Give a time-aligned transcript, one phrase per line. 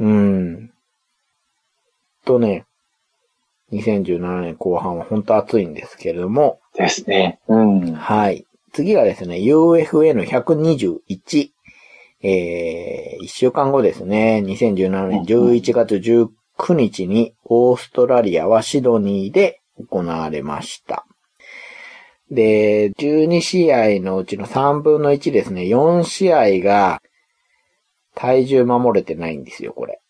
[0.00, 0.72] うん。
[2.24, 2.64] とね、
[3.72, 7.38] 2017年後半は本当暑いんですけれども、ですね。
[7.48, 7.92] うん。
[7.92, 8.44] はい。
[8.72, 11.50] 次がですね、UFN121。
[12.22, 16.28] えー、1週間後ですね、2017年11月19
[16.74, 21.06] 日にオーストラリアはシドニーで行われました。
[22.30, 26.99] で、12試合のうちの3分の1ですね、4試合が
[28.14, 30.00] 体重守れてないんですよ、これ。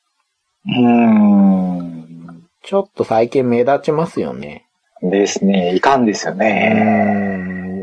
[0.67, 2.47] うん。
[2.63, 4.67] ちょっと最近目立ちますよね。
[5.03, 5.75] ですね。
[5.75, 6.75] いかんですようね。
[6.77, 7.41] ー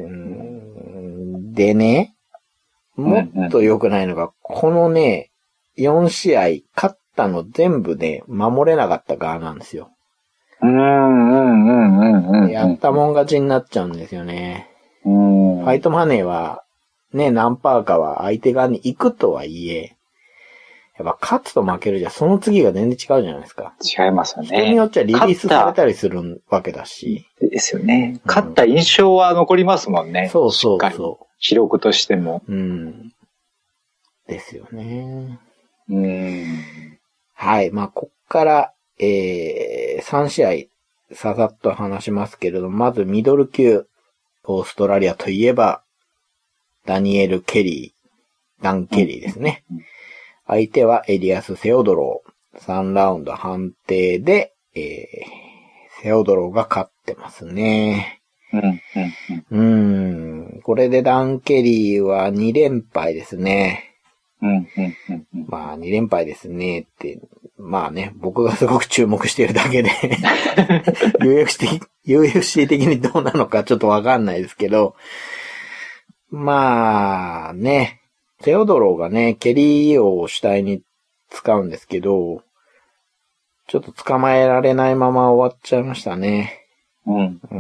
[0.08, 2.14] んでね、
[2.96, 5.32] もっと良くないのが、このね、
[5.78, 6.42] 4試合、
[6.76, 9.92] 勝ったの全部ね、守れなかった側なんですよ。
[10.62, 12.04] うん、うん、うん、う
[12.42, 12.52] ん、うん。
[12.52, 14.70] やったもん勝ちになっちゃうんですよね。
[15.06, 15.60] うん。
[15.62, 16.64] ファイトマネーは、
[17.14, 19.97] ね、何パーかは相手側に行くとはいえ、
[20.98, 23.76] やっぱ勝つと負けるじゃ、その次が全然違うじゃないですか。
[23.82, 24.88] 違いますよ人によね。
[24.88, 27.28] っちゃリリースされたりするわけだし。
[27.40, 28.20] ですよね。
[28.26, 30.30] 勝った印象は残りますもんね。
[30.32, 32.42] そうそうしっかりそ記録としても。
[32.48, 32.52] う。
[32.52, 33.14] うん。
[34.28, 35.40] ですよね。
[35.90, 36.62] うん。
[37.34, 37.72] はい。
[37.72, 43.86] まあ、こっから、えー、3試合、ささっと話しますけれども、まずミドル級、
[44.44, 45.84] オーストラリアといえば、
[46.86, 49.64] ダニエル・ケリー、ダン・ケリーですね。
[50.48, 52.38] 相手はエリアス・セオドロー。
[52.58, 58.22] 3ラウンド判定で、えー、セオドローが勝ってますね。
[58.54, 58.82] うん、
[59.52, 59.62] うん、
[60.50, 60.62] うーん。
[60.62, 63.84] これでダン・ケリーは2連敗ですね。
[64.42, 64.50] うん。
[64.50, 64.68] うん、
[65.10, 65.46] うん、うん。
[65.48, 67.20] まあ、2連敗ですねって、
[67.58, 69.90] まあね、僕がすごく注目しているだけで、
[71.20, 74.96] UFC 的、UFC 的にどうなのかちょっとわかんないですけど、
[76.30, 77.97] まあね、
[78.42, 80.82] セオドローがね、ケリーを主体に
[81.30, 82.44] 使うんですけど、
[83.68, 86.66] ちょっと捕まえられないまま終わっちゃいましたね。
[87.06, 87.26] うん。
[87.26, 87.58] うー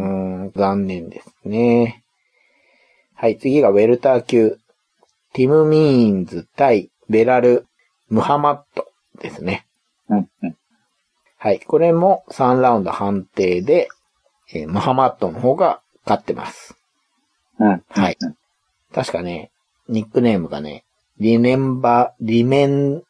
[0.49, 2.03] ん、残念ですね。
[3.15, 4.57] はい、次がウェルター級。
[5.33, 7.65] ティム・ミーンズ対ベラル・
[8.09, 8.87] ムハマット
[9.19, 9.65] ですね。
[10.09, 10.55] うん、うん。
[11.37, 13.87] はい、これも3ラウンド判定で、
[14.53, 16.75] えームハマットの方が勝ってます。
[17.59, 17.83] うん。
[17.89, 18.17] はい。
[18.93, 19.51] 確かね、
[19.89, 20.85] ニックネームがね、
[21.19, 23.03] リメンバー、リメン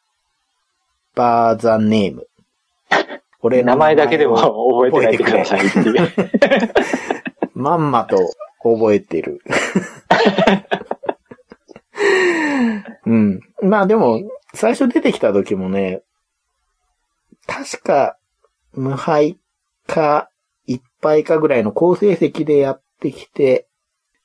[1.14, 2.26] バーザネーム。
[3.40, 6.12] 俺の名前だけでも覚えてないでくださいっていう。
[7.54, 8.16] まんまと
[8.62, 9.42] 覚えてる。
[13.06, 13.40] うん。
[13.62, 14.22] まあでも、
[14.54, 16.02] 最初出てきた時もね、
[17.46, 18.16] 確か、
[18.72, 19.38] 無敗
[19.86, 20.30] か、
[20.66, 23.67] 一敗かぐらいの好成績でやってきて、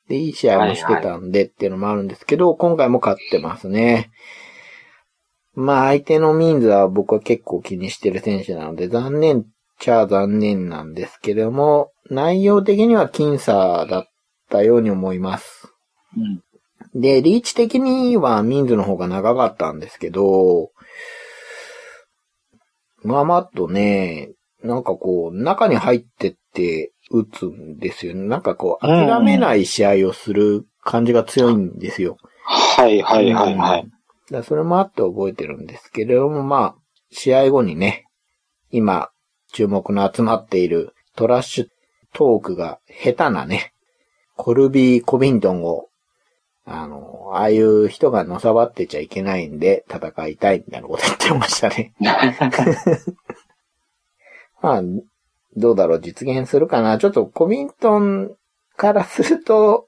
[0.08, 4.12] で、いい試合もしてたんでっていうのもあるんですけど、今回も勝ってますね。
[5.56, 9.46] まあ相手のミンズは僕は結構気にしてる選手なので、残念っ
[9.80, 14.06] ちゃ残念なんですけれども、内容的には僅差だっ
[14.50, 15.74] たように思います。
[16.18, 16.44] うん。
[17.00, 20.72] で、リーチ的にはミンズの方が長かったんですけど、
[23.04, 24.32] まあまっとね、
[24.64, 28.24] なんかこう、中に入ってって打つんですよね。
[28.24, 32.18] なんかこう、諦めない試合をする感じが強いんですよ。
[32.46, 33.88] はい、はい、はい、はい。
[34.32, 36.76] だそれもあって覚えてるんですけれども、まあ、
[37.12, 38.06] 試合後にね、
[38.72, 39.10] 今、
[39.52, 41.68] 注目の集まっているトラッシュ
[42.14, 43.74] トークが下手なね、
[44.36, 45.90] コルビー・コビントンを、
[46.66, 51.94] あの、ああいう人がのさばってちゃいけないんで戦いたいみたいなこと言ってましたね。
[54.62, 54.82] まあ、
[55.56, 56.98] どうだろう、実現するかな？
[56.98, 58.32] ちょっとコビントン
[58.76, 59.88] からすると、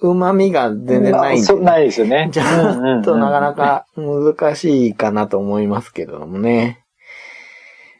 [0.00, 2.28] 旨味が全然ないんで、そうないですよね。
[2.32, 6.84] ちょっとなかなか難しいかなと思いますけれどもね。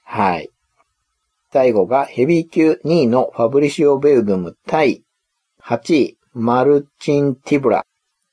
[0.04, 0.50] はい。
[1.52, 5.04] 最後がヘビー級2位のファブリシオ・ベルドゥム対
[5.62, 7.86] 8位マルチン・ティブラ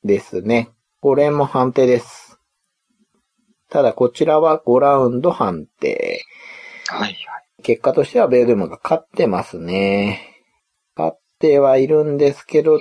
[0.04, 0.70] ですね。
[1.00, 2.38] これも判定です。
[3.70, 6.22] ただこちらは5ラウンド判定。
[6.90, 7.43] はい、はい。
[7.64, 10.20] 結果としてはベルドゥムが勝ってますね。
[10.96, 12.80] 勝ってはいるんですけど、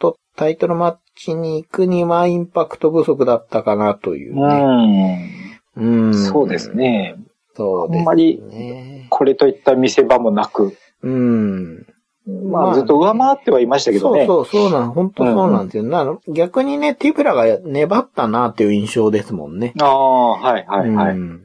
[0.00, 5.60] とタイトルマッチに行くにはインパクト不足だったかなというね。
[5.76, 6.06] うん。
[6.06, 6.14] うん。
[6.14, 6.72] そうです。
[6.72, 7.16] ね。
[7.54, 7.98] そうですね。
[8.00, 11.86] あんまりこれといった見せ場もなく、うん。
[12.26, 14.26] まあずっと上回ってはいましたけどね。
[14.26, 15.82] そうそう、そうなん、本当そうなんですよ。
[15.84, 19.74] なの逆にね、ティブラが粘ったなっていう印象ですもんね。
[19.78, 21.16] ああ、はいはいはい。
[21.16, 21.44] うん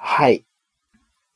[0.00, 0.44] はい。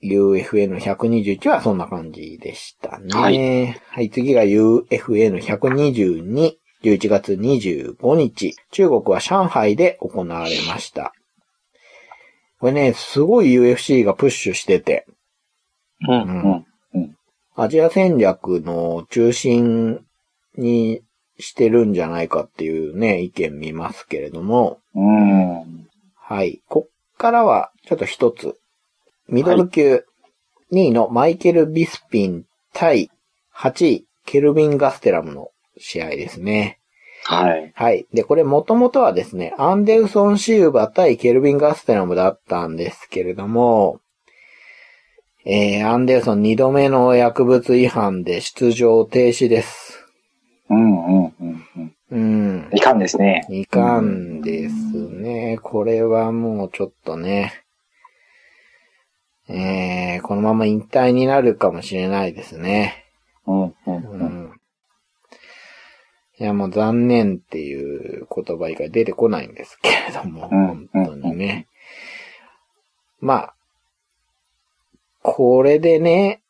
[0.02, 3.14] UFN121 はそんな感じでしたね。
[3.14, 8.56] はいはい、次が UFN122、11月25日。
[8.72, 11.12] 中国は上海で行われました。
[12.58, 15.06] これね、すごい UFC がプッシュしてて、
[16.08, 16.64] うん。
[16.94, 17.16] うん。
[17.54, 20.04] アジア戦略の中心
[20.56, 21.02] に
[21.38, 25.88] してるんじゃないかっていうね、意見見ますけれども、うん。
[26.14, 26.62] はい。
[26.68, 28.56] こっからは、ちょっと一つ。
[29.28, 30.04] ミドル級
[30.72, 33.10] 2位のマイケル・ビスピン対
[33.54, 36.78] 8位、ケルビン・ガステラムの試合ですね。
[37.24, 37.72] はい。
[37.74, 38.06] はい。
[38.12, 44.00] で、これもともとはですね、アンデルソン・シウバ対ケルビン・ガステラムだったんですけれども、
[45.44, 50.06] えー、アンデルソン2度目の薬物違反で出場停止です。
[50.70, 51.06] うん。
[51.06, 51.34] うん。
[51.40, 51.66] うん。
[51.76, 51.92] うん。
[52.10, 52.70] うん。
[52.72, 53.46] いかんですね。
[53.50, 54.74] いかんです
[55.10, 55.58] ね。
[55.62, 57.61] これはもうちょっとね、
[59.52, 63.04] えー、このまま引退になるかもしれないですね。
[63.46, 63.62] うん。
[63.62, 63.74] うん。
[63.74, 64.22] ううん。
[64.46, 64.60] ん。
[66.38, 71.68] いや、もう残念っていう言葉以外出てこないんですけれども、うん本当にね。
[73.20, 73.54] まあ、
[75.22, 76.42] これでね、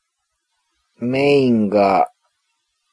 [0.98, 2.10] メインが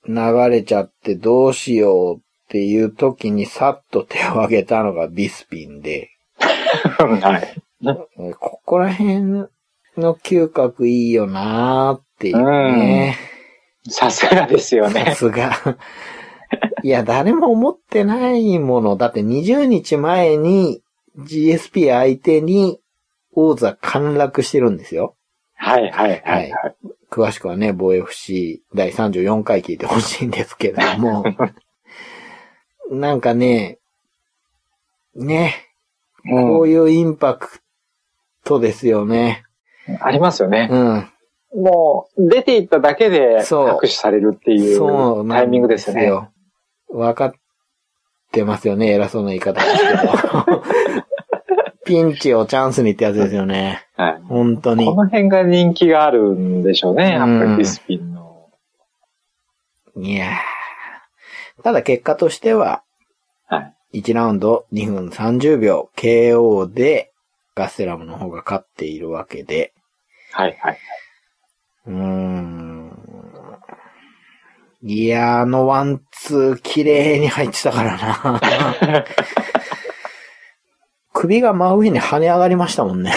[0.08, 0.16] 流
[0.50, 2.20] れちゃってどうしようっ
[2.50, 6.10] ていう時にさっと手を挙げたのがビスピンで、
[6.98, 7.62] はい。
[8.20, 9.48] えここら辺
[9.98, 13.18] の嗅覚いいよなーっていうね。
[13.90, 15.16] さすがですよさね。
[15.16, 15.52] すが。
[16.84, 18.96] いや、誰も思ってないもの。
[18.96, 20.82] だって20日前に
[21.18, 22.80] GSP 相手に
[23.34, 25.16] 王座陥落してるんですよ。
[25.56, 25.92] はい。
[25.92, 26.22] はい。
[26.26, 26.52] はい。
[26.52, 26.76] はい。
[27.12, 31.24] 詳しくはね、防 FC 第34回聞いてほしいんですけれども。
[32.92, 33.80] なんかね、
[35.16, 35.54] ね、
[36.30, 37.62] こういうインパク
[38.44, 39.44] トですよね。
[39.90, 40.04] うん。
[40.04, 40.70] ありますよね。
[40.72, 41.10] うん。
[41.64, 46.06] もう、出ていっただけでそう拍手されるっていそうタイミングですよね。
[46.06, 46.32] よ。
[46.90, 47.34] わかっ
[48.32, 50.64] てますよね、偉そうな言い方ですけど。
[51.86, 53.88] ピンチをチャンスにってやつですよね。
[53.96, 54.22] はい。
[54.28, 54.94] 本当にこ。
[54.94, 57.14] の辺が人気があるんでしょうね。
[57.14, 58.50] やっぱうんりビスピンの。
[59.96, 62.84] いやーただ結果としては、
[63.48, 64.02] はい。
[64.02, 67.12] 1ラウンド2分30秒 KO で
[67.56, 69.74] ガステラムの方が勝っているわけで、
[70.32, 70.58] はい。
[70.62, 70.78] はい。
[71.88, 72.92] うーん。
[74.82, 78.40] いやー、あのワンツー綺麗に入ってたからな。
[81.14, 83.14] 首が真上に跳ね上がりましたもんね。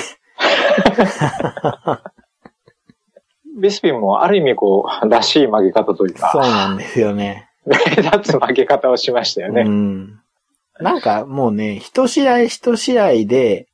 [3.61, 7.49] ビスピンもある意味こう、らしい曲げ方というそうか、なんですよね。
[7.65, 9.63] 目立つ曲げ方をしましたようね。
[9.63, 10.21] ん。
[10.81, 13.69] なんかもうね、一試合一試合で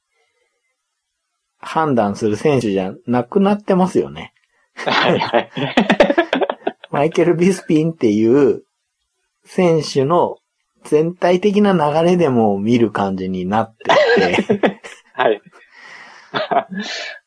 [1.58, 4.32] 判断する選手じゃなくなってますよね。
[4.74, 5.50] はいはい。
[6.90, 8.62] マイケル・ビスピンっていう
[9.44, 10.36] 選手の
[10.84, 14.80] 全体的な流れでも見る感じになってて、
[15.12, 15.42] はい。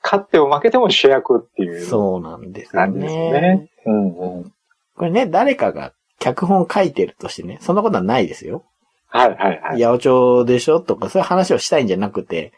[0.03, 3.69] 勝っても負けても主役っていうそうなんですよ感じですねね。。
[3.85, 4.53] うんうん。
[4.95, 8.63] これね、誰かが脚本書いてるとしてね、そんなことはないですよ。
[9.07, 9.81] はいはいはい。
[9.81, 12.53] 八百長でしょとか、そういう話をしたいんじゃなくて、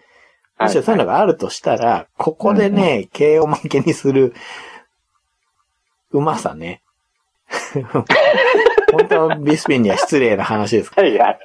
[0.59, 4.33] もしそういうのがあるとしたら、ここでね、KO 負けにする、
[6.11, 6.81] うまさね。
[8.91, 11.39] 本当はビスピンには失礼な話ですけはいはい。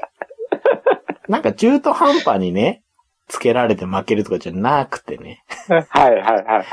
[1.27, 2.83] ど、なんか中途半端にね、
[3.29, 5.43] つけられて負けるとかじゃなくてね。
[5.69, 6.65] はいはいは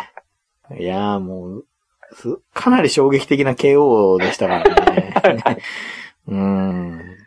[0.77, 0.83] い。
[0.83, 1.65] いやーもう、
[2.13, 5.13] すかなり衝撃的な KO でしたからね。
[6.27, 7.24] うーん。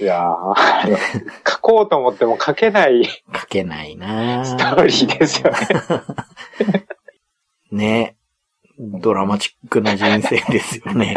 [0.00, 0.22] いや
[1.48, 6.86] 書こうと思っても書けないス書けないなトーーリーですよね。
[7.70, 8.16] ね。
[8.78, 11.14] ドラマチックな人生ですよね。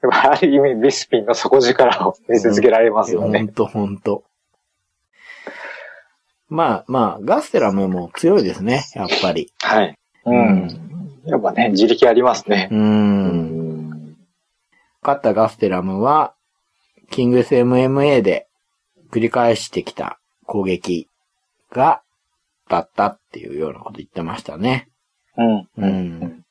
[0.00, 3.38] でもある意味ビスピンの底力を見せつけられますよね。
[3.38, 4.24] ほんとほんと。
[6.50, 9.52] まあまあ、ガステラムも強いですね、やっぱり。
[9.62, 9.96] はい。
[10.26, 10.90] ううんん。
[11.24, 12.74] やっぱね、自力ありますねう。。
[12.74, 14.16] うんん。
[15.00, 16.34] 勝ったガステラムは、
[17.10, 18.46] キングス MMA で
[19.10, 21.08] 繰り返してきた攻撃
[21.72, 22.02] が、
[22.68, 24.88] だったっていうようなこと言ってましたね。
[25.36, 25.68] うん。
[25.76, 26.44] うん。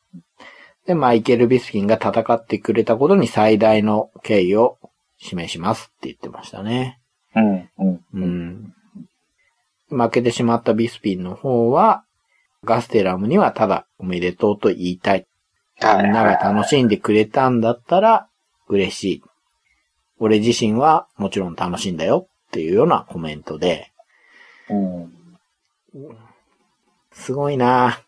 [0.86, 4.78] で、マイケル・ビスキンが戦ってくれたことに最大の敬意を
[5.18, 7.00] 示しますって言ってましたね。
[7.36, 7.70] うん。
[7.78, 8.00] うん。
[8.14, 8.74] うん。
[9.90, 12.04] 負けてしまったビスピンの方は、
[12.66, 15.26] ガステラムにはただおめでとうと言いたい。
[15.82, 18.28] みんなが楽しんでくれたんだったら
[18.68, 19.24] 嬉しい。
[20.20, 23.92] 俺自身はもちろん楽しいんだよっていうようなコメントで、
[24.70, 25.14] うん。
[27.12, 28.02] すごいな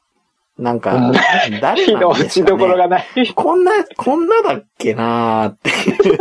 [0.57, 1.11] なんかうん、
[1.59, 1.59] 誰
[1.93, 2.77] なんですか ちどころね。
[2.77, 3.33] がない。
[3.33, 6.17] こんな、こんなだっけなーっていう。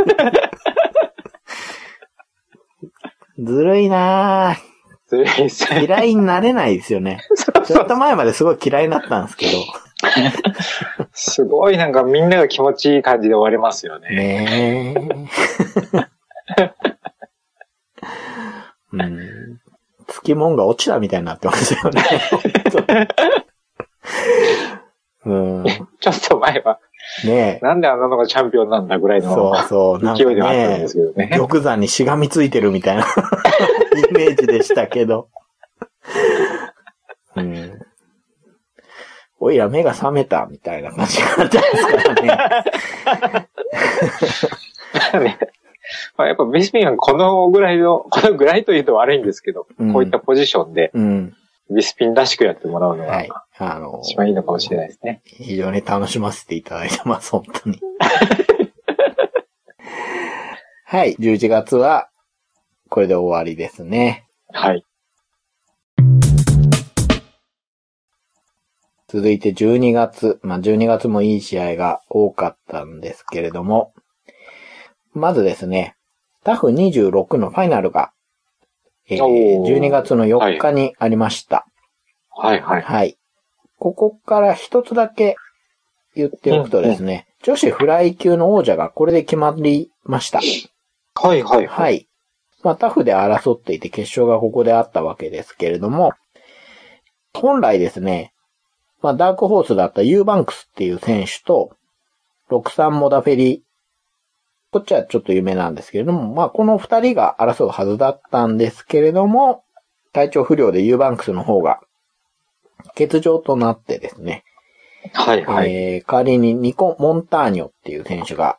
[3.44, 4.70] ずるいなー。
[5.86, 7.20] 嫌いになれないですよね。
[7.66, 9.58] ちょっと前まですごい嫌いになったんですけど。
[11.22, 14.08] すごいなんかみんなが気持ちいい感じで終われますよね。
[14.08, 15.00] ねえ。
[18.92, 19.60] うん。
[20.08, 22.02] つきもんが落ちたみたいになってますよね。
[25.26, 25.64] うん。
[26.00, 26.80] ちょっと前は、
[27.26, 27.66] ねえ。
[27.66, 30.02] なんであんなのがチャンピオンなんだぐらいそのうそう。
[30.02, 31.28] なんか勢いではあったんねですけどね。
[31.36, 33.04] 玉山にしがみついてるみたいな
[34.08, 35.28] イメージでしたけど。
[37.36, 37.79] うん。
[39.40, 41.96] おいら目が覚めたみたいな感じがあったんですか
[45.18, 45.24] らね。
[45.24, 45.38] ね
[46.16, 51.34] まあ、やっぱビスピンはこのぐらいの、 このぐらいというと悪いんですけど、うんこういったポジションでうん。
[51.72, 53.30] ビスピンらしくやってもらうのがはい。
[53.58, 55.22] あの、一番いいのかもしれないですね。
[55.24, 57.80] 非常に楽しませていただいてます、本当に。
[60.84, 62.08] はい、11月は、
[62.88, 64.26] これで終わりですね。
[64.52, 64.84] はい。
[69.12, 70.38] 続いて12月。
[70.42, 73.92] まあ、12月もいい試合が多かったんですけれども、
[75.14, 75.96] まずですね、
[76.44, 78.12] タフ26のファイナルが、
[79.08, 81.66] えーおー12月の4日にありました。
[82.30, 82.82] はいはい。
[82.82, 83.18] はい。
[83.80, 85.34] ここから一つだけ
[86.14, 90.40] 言っておくとですね、女子フライ級の王者がこれで決まりました。
[91.16, 91.66] はいはい。
[91.66, 92.06] はい。
[92.62, 96.12] まあ、タフで争っていて決勝がここであったわけですけれども、
[97.34, 98.32] 本来ですね、
[99.02, 101.76] まあ、ダークホースだったユーバンクスっていう選手と、
[102.50, 103.62] 63モダフェリ、
[104.72, 109.64] こっちはちょっと有名なんですけれども、まあ、この二人が争うはずだったんですけれども、
[110.12, 111.80] 体調不良でユーバンクスの方が
[112.96, 114.44] 欠場となってですね、
[115.12, 115.72] はいはい。
[115.72, 118.58] えー代わりにニコ・モンターニョっていう選手が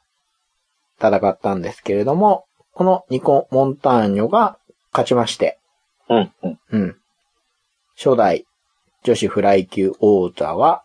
[0.99, 4.57] 戦ったんですけれども、このニコ・モンターニョが
[4.91, 5.59] 勝ちまして、
[6.09, 6.59] うんうん。
[6.71, 6.97] うん。
[7.95, 8.45] 初代
[9.03, 10.83] 女子フライ級王座は、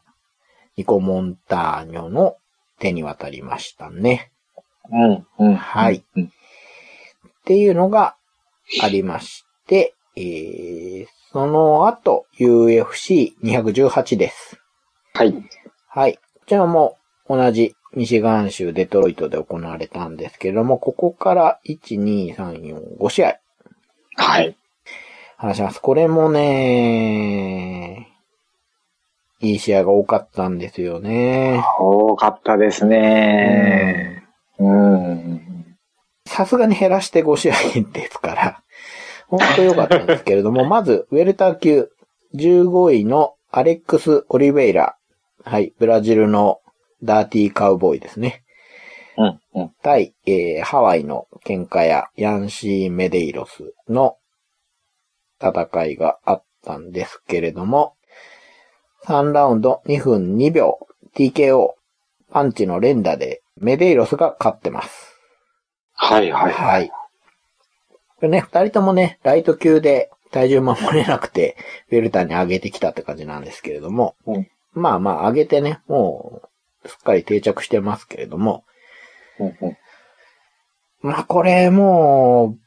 [0.76, 2.36] ニコ・モンターニョの
[2.78, 4.30] 手に渡りましたね。
[4.90, 5.54] うんうん。
[5.54, 6.04] はい。
[6.16, 6.24] うん。
[6.24, 6.28] っ
[7.44, 8.16] ていうのが
[8.82, 14.58] ありまして、えー、その後、UFC218 です。
[15.14, 15.34] はい。
[15.88, 16.14] はい。
[16.14, 16.96] こちらも
[17.28, 23.38] 同じミシガン州デトロイトで行われたんですけれども、ここから1、2、3、4、5試合
[24.16, 24.56] はい。
[25.36, 25.80] 話します。
[25.80, 28.05] これもね、
[29.40, 31.62] いい試合が多かったんですよね。
[31.78, 34.24] 多かったですね。
[34.58, 35.76] うん。
[36.26, 37.54] さすがに減らして5試合
[37.92, 38.62] ですから、
[39.28, 41.90] 本当良かったんですけれども、 まず、ウェルター級
[42.34, 44.96] 15位のアレックス・オリベイラ。
[45.44, 46.60] はい、ブラジルの
[47.02, 48.42] ダーティーカウボーイですね。
[49.16, 49.40] うん。
[49.54, 49.70] うん。
[49.82, 54.16] 対、えーハワイの喧嘩屋ヤンシー・メデイロスの
[55.40, 57.95] 戦いがあったんですけれども、
[59.06, 61.74] 3ラウンド2分2秒 TKO
[62.30, 65.16] パンチの連打でメデイロスが勝ってます。
[65.94, 66.52] はいはい。
[66.52, 66.88] はい。
[66.88, 66.94] こ
[68.22, 71.56] れね、二人ともね、ライト級で体重守れなくて、
[71.90, 76.42] ウェルターに上げてきたって感じなんですけれども、うんまあまあ上げてね、も
[76.84, 78.64] う、すっかり定着してますけれども、
[79.38, 79.76] うんうん。
[81.00, 82.58] まあこれも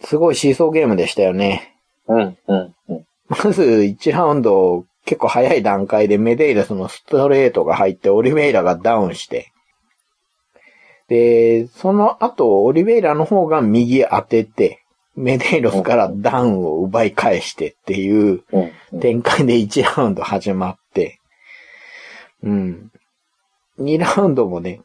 [0.00, 1.74] う、すごいシーソーゲームでしたよね。
[2.06, 3.06] うんうんうん。
[3.28, 9.52] まず1ラウンド結構早い段階でメデイラスのストレートが入ってオリベイラがダウンして、
[11.08, 14.82] で、その後オリベイラの方が右当てて、
[15.14, 18.42] メデイロスからダウンを奪い返してっていう。
[19.00, 21.20] 展開で1ラウンド始まって、
[22.42, 22.90] うん。
[23.78, 24.80] 2ラウンドもね、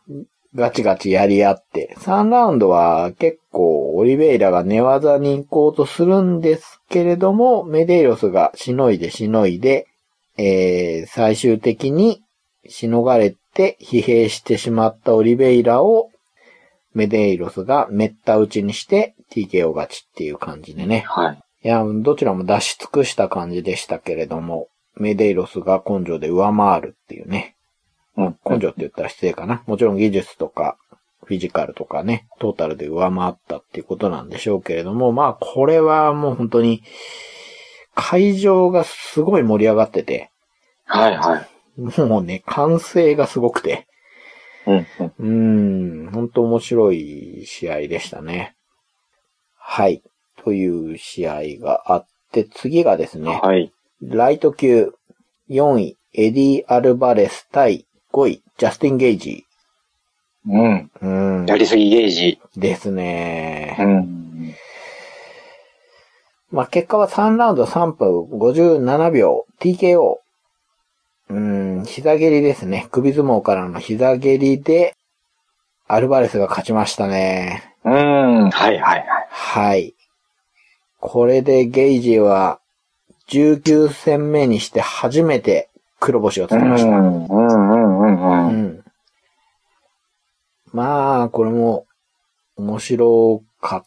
[0.54, 9.88] ガチガチやり合って、3ラウンドは結構オリベイラが寝技に行こうとするんですけれども、メデイロスがしのいでしのいで、
[10.44, 12.24] えー、最終的に
[12.68, 16.10] しのがれて疲弊してしまったオリベイラを
[16.96, 21.04] メデイロスがめった打ちにして TKO 勝ちっていう感じでね。
[21.08, 21.40] はい。
[21.64, 27.56] いや、どちらも出し尽くした感じでしたけれども、メデイロスが根性で上回るっていうね。
[28.18, 28.38] うん。
[28.44, 29.62] 根性って言ったら失礼かな。
[29.68, 30.78] もちろん技術とか、
[31.24, 36.82] フィジカルとかね、トータルで上回ったっていうことなんでしょうけれども、まあ、これはもう本当に、
[37.94, 40.31] 会場がすごい盛り上がってて、
[40.92, 41.38] はいは
[41.78, 42.02] い。
[42.02, 43.88] もうね、歓声がすごくて、
[44.68, 44.88] うん
[45.20, 46.12] うん。
[46.12, 48.56] 本当面白い試合でしたね。
[49.58, 50.04] はい。
[50.44, 53.72] という試合があって、次がですね、はい。
[54.02, 54.94] ライト級
[55.50, 59.46] 4位、エディ・アルバレス対5位、ジャスティン・ゲイジ
[60.48, 60.92] うん。
[61.02, 61.06] ー。
[61.06, 61.46] うん。
[61.46, 62.40] やりすぎゲージ。
[62.58, 63.84] ですねう。
[63.84, 64.56] ん。
[66.52, 70.18] まあ、結果は3ラウンド3分57秒 TKO。
[71.32, 72.88] うーん、膝蹴りですね。
[72.92, 74.98] 首相撲からの膝蹴りで、
[75.88, 77.74] アルバレスが勝ちましたね。
[77.86, 78.50] うん。
[78.50, 79.06] はいはいはい。
[79.30, 79.96] はい。
[81.00, 82.60] これでゲイジーは
[83.30, 85.70] 19戦目にして初めて
[86.00, 86.90] 黒星をつけました。
[86.90, 88.84] うん、うん、うん、うん。
[90.74, 91.86] まあ、これも
[92.58, 93.86] 面白かっ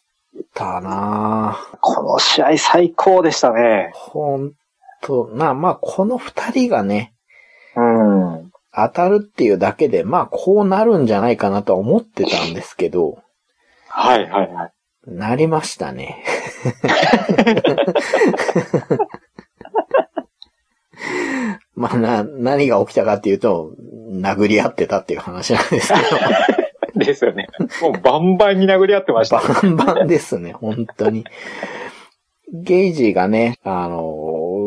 [0.53, 3.91] たなこの試合最高でしたね。
[3.93, 4.53] ほん
[5.01, 7.14] と、な、まあ、この二人がね、
[7.75, 8.51] うん。
[8.73, 13.19] 当たるっていうだけで、まあ、こうなるんじゃないかなとは思ってたんですけど、
[13.87, 14.71] はいはいはい。
[15.07, 16.23] なりましたね。
[21.75, 23.73] まあ、な、何が起きたかっていうと、
[24.11, 26.05] 殴り合ってたっていう話なんですけど。
[27.05, 27.47] ですよね。
[27.81, 29.41] もうバンバンに殴り合ってました。
[29.41, 31.25] バンバンですね、本当に。
[32.53, 34.24] ゲイジーがね、あの、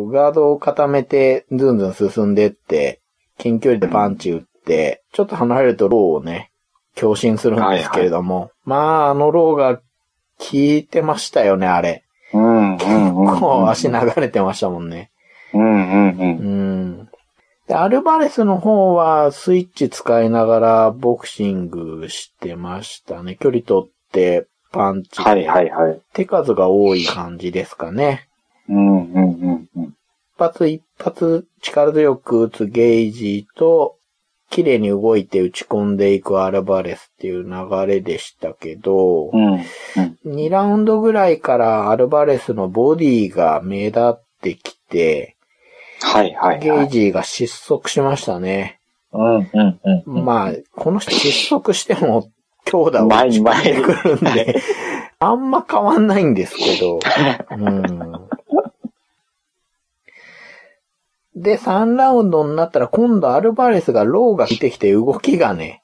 [0.08, 3.00] ガードを固めて、ずんずん進んでって、
[3.38, 6.50] 近距離でパンチ打って、ちょっと離れるとローをね、
[6.94, 9.82] 強振するんですけれども、まあ、あのローが効
[10.52, 12.04] いてましたよね、あれ。
[12.32, 13.40] うん、うん、うん。
[13.40, 15.10] こう足流れてましたもんね。
[15.54, 16.20] うん、うん、うん。
[16.20, 16.24] う
[17.04, 17.08] ん。
[17.66, 23.36] で、アルバレスの方はスイッチ使いながらボクシングしてましたね。
[23.36, 25.22] 距離取ってパンチ。
[25.22, 26.00] はいはいはい。
[26.12, 28.28] 手数が多い感じですかね。
[28.68, 29.94] うん、うん、うん、うん。
[30.38, 33.96] 一発一発力強く打つゲージと、
[34.50, 39.62] 綺麗に動いて打ち込んでいくアルバレスっていう流れでしたけど、うん、うん。
[40.24, 45.36] 2ラウンドぐらいからアルバレスのボディが目立ってきて、
[46.00, 46.86] はいはいゲはい。
[46.86, 48.80] ージが失速しましたね。
[49.12, 50.24] うん、うん、うん。
[50.24, 52.30] まあ、この人失速しても
[52.64, 54.56] 強打を打前にち込ん前にでくるんで、
[55.18, 57.00] あんま変わんないんですけど、
[57.50, 58.27] うん。
[61.40, 65.82] で、3ラウンドになったら今度アルバレスがローが来てきて動きがね、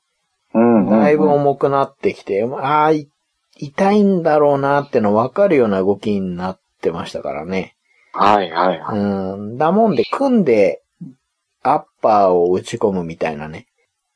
[0.52, 3.08] うん、だいぶ重くなってきて、ああ、い
[3.56, 7.76] 痛いんだろうなっての分かるような動きになってましたからね。
[8.12, 8.98] はいはいはい。
[8.98, 9.58] うん。
[9.58, 10.82] だもんで、組んで、
[11.62, 13.66] アッパーを打ち込むみたいなね、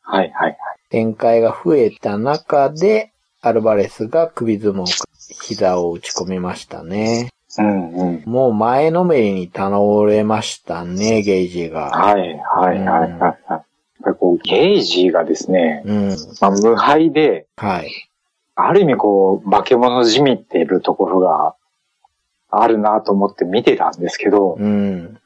[0.02, 0.56] はいはいはい。
[0.90, 4.86] 展開が増えた中で、アルバレスが首相撲、
[5.40, 7.30] 膝を打ち込みましたね。
[7.58, 8.22] うん、うん。
[8.26, 9.70] もう前のめりに倒
[10.06, 11.90] れましたね、ゲージが。
[11.90, 13.20] はいはいはいはい。
[13.20, 13.64] やっ
[14.02, 16.08] ぱりこう、ゲージがですね、うん。
[16.40, 18.10] まあ、無敗で、はい。
[18.54, 21.54] ある意味こう、化け物じみってるところが
[22.50, 25.18] あるなと思って見てたんですけど、うん。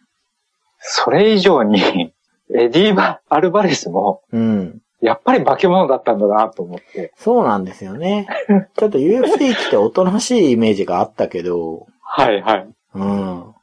[0.78, 2.12] それ以上に、
[2.54, 4.82] エディバ・アルバレスも、うん。
[5.00, 7.12] やっぱり化け物だったんだなと思って。
[7.16, 8.28] そうなんですよね。
[8.76, 12.68] ちょっと UFC 来ておとなしいイメージがあったけど、はいはい。
[12.94, 13.54] うん。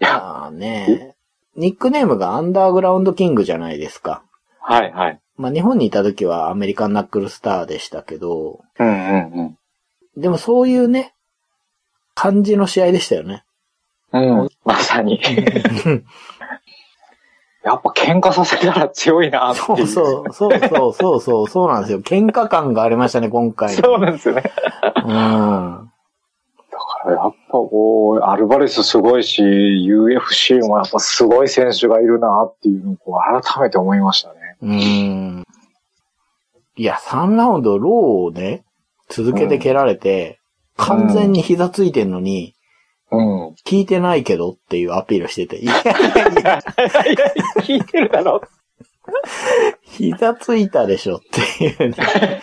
[0.00, 1.14] いや、まあね、
[1.56, 4.22] ニックネームがアンダーグラウンドキングじゃないですか。
[4.60, 5.20] はいはい。
[5.36, 9.58] まあ日本にいた時はアメリカンナックルスターでしたけど、うんうん
[10.16, 11.14] でもそういうね、
[12.14, 13.44] 感じの試合でしたよね。
[14.12, 14.40] うん。
[14.40, 14.48] うん。
[14.64, 15.20] まさに。
[17.62, 19.86] やっぱ喧嘩させたら強いなそう。
[19.86, 22.00] そう、そうそう、そうそう、そうなんですよ。
[22.00, 23.74] 喧嘩感がありましたね、今回。
[23.74, 24.42] そうなんですよね。
[25.04, 25.87] うん。
[27.06, 34.34] やっぱこう、アルバレスすごいし、UFC もやっぱすごい選手がいるなっていうのをこう改めて思いましたね。
[34.62, 35.44] うん。
[36.76, 37.92] いや、3ラウンドロー
[38.28, 38.64] をね、
[39.08, 40.40] 続けて蹴られて、
[40.76, 42.54] 完全に膝ついてんのに、
[43.10, 43.48] うん。
[43.64, 46.62] 聞いてないけどっていうアピールしてて、いやいやいや、いやいや、
[47.58, 48.42] 聞いてるだろ。
[49.82, 51.20] 膝ついたでしょっ
[51.58, 52.42] ていうね。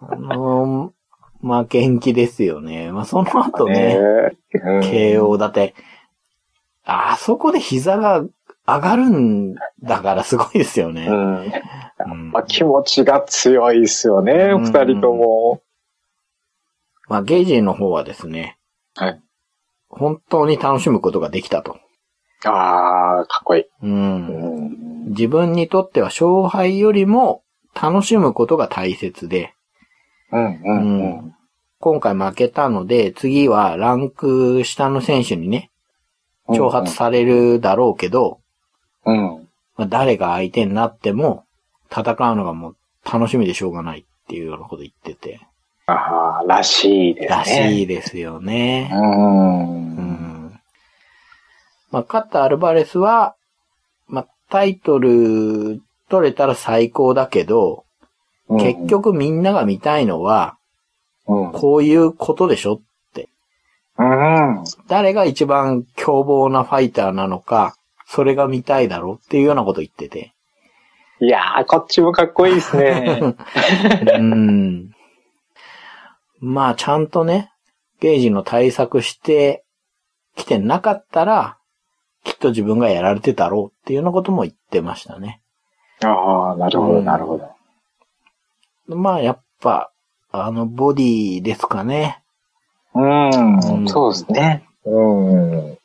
[0.00, 0.92] あの
[1.46, 2.90] まあ、元気ですよね。
[2.90, 3.98] まあ、その後ね、
[4.52, 5.74] うん KO だって、
[6.84, 8.24] あそこで膝が
[8.66, 11.06] 上がるんだからすごいですよね。
[11.08, 11.52] うん。
[12.10, 15.62] うんまあ、気持ちが強いですよね、うん二人とも。
[17.08, 18.58] まあ、ゲイジーの方はですね、
[18.96, 19.20] はい。
[19.88, 21.78] 本当に楽しむことができたと。
[22.44, 23.62] ああ、かっこいい。
[23.62, 23.68] う。
[23.82, 25.08] うんん。
[25.10, 27.44] 自分にとっては勝敗よりも
[27.80, 29.54] 楽しむことが大切で、
[30.32, 31.35] うん、うん、うん。
[31.86, 35.70] 今回負けたので、次はランク下の選手にね、
[36.48, 38.40] 挑発されるだろうけど、
[39.04, 39.48] うん。
[39.76, 41.44] まあ、誰が相手になっても
[41.88, 45.46] 戦うのがもう楽しみでしょうがないっていうようなこと言ってて、
[45.86, 47.28] ああ、らしいですね。
[47.28, 48.90] らしいですよね。
[48.92, 48.96] う。
[48.96, 49.06] うん
[50.48, 50.60] ん。
[51.92, 53.36] まあ、勝ったアルバレスは、
[54.08, 57.84] まあ、タイトル取れたら最高だけど、
[58.48, 60.55] うん結、局みんなが見たいのは、
[61.26, 61.52] うん。
[61.52, 62.80] こういうことでしょっ
[63.14, 63.28] て。
[63.98, 64.64] うん。
[64.88, 70.32] 誰が一番凶暴なファイターなのか、それが見たいだろうっていうようなこと言ってて。
[71.20, 73.34] いやー、こっちもかっこいいですね。
[74.18, 74.90] うん。
[76.40, 77.50] まあ、ちゃんとね、
[78.00, 79.64] ゲージの対策して
[80.36, 81.56] きてなかったら、
[82.22, 85.40] きっと自分がやられてたろうっていうようなことも言ってましたね。
[86.04, 88.94] ああ、なるほど、なるほど。
[88.94, 89.90] まあ、やっぱ、
[90.30, 92.22] あの、ボディですかね。
[92.94, 94.64] うん、うんそうですね。
[94.84, 95.00] う
[95.72, 95.78] ん。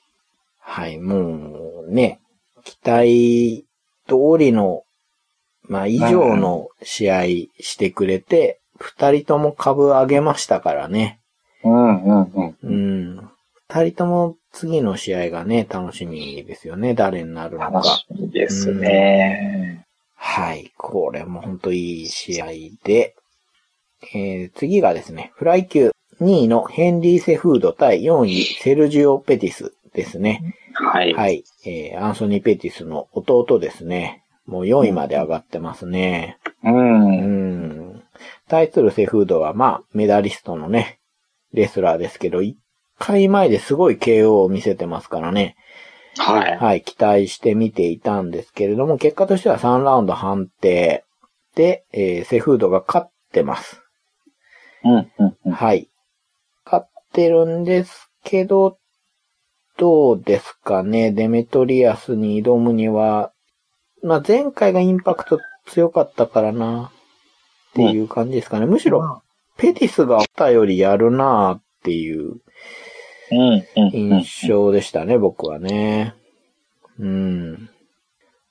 [0.60, 2.20] はい、もうね、
[2.64, 3.66] 期待
[4.08, 4.84] 通りの、
[5.64, 7.24] まあ以上の試合
[7.60, 11.20] してくれて、二人とも株上げましたからね。
[11.64, 12.56] うん、うん、うん。
[12.64, 13.30] うん。
[13.68, 16.94] 二人とも次の試合がね、楽しみですよね。
[16.94, 17.84] 誰になるの楽か。
[17.84, 19.86] しみですね。
[20.16, 20.72] はい。
[20.78, 22.48] これも本当いい試合
[22.84, 23.16] で、
[24.14, 30.56] えー次がですね、フライ級2位のヘンリー・セフード対4位セルジオ・ペティスですね。
[30.74, 31.14] はい。
[31.14, 31.44] はい。
[31.66, 34.24] えーアンソニー・ペティスの弟ですね。
[34.46, 36.38] もう4位まで上がってますね。
[36.64, 36.70] う。
[36.70, 38.04] うんん。
[38.48, 41.00] 対するセフードは、まあ、メダリストのね、
[41.54, 42.56] レスラーですけど、1
[43.00, 45.56] 回前ですごい KO を見せてますからね。
[46.18, 46.58] はい。
[46.58, 51.04] はい、期待して見ていたんですけれども、結果としては3ラウンド判定
[51.56, 53.81] で、えーセフードが勝ってます。
[54.84, 55.52] うん、うん、うん。
[55.52, 55.90] はい。
[56.66, 58.78] 勝ってるんですけど、
[59.78, 61.12] どうですかね？
[61.12, 63.32] デメトリアスに挑むには、
[64.04, 66.92] まあ、前回がインパクト強かったからな、
[67.72, 68.66] っていう感じですかね。
[68.66, 69.22] むしろ、
[69.58, 72.42] ペティスがあったよりやるなっていう
[73.32, 73.92] うん、うん。
[73.92, 76.16] 印象でしたね、僕はね。
[77.00, 77.70] うん。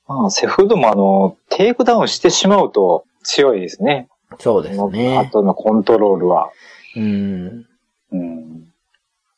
[0.09, 4.09] まあ、セフードもあの、テイクダウンしてしまうと強いですね。
[4.39, 5.29] そうですあね。
[5.33, 6.51] とのコントロールは。
[6.97, 7.67] うん。
[8.13, 8.73] うん。